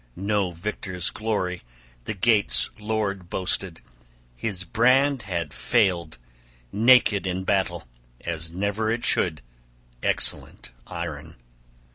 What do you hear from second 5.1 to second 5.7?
had